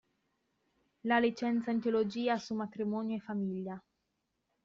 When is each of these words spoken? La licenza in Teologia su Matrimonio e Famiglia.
La 1.03 1.19
licenza 1.19 1.69
in 1.69 1.79
Teologia 1.79 2.39
su 2.39 2.55
Matrimonio 2.55 3.17
e 3.17 3.19
Famiglia. 3.19 3.79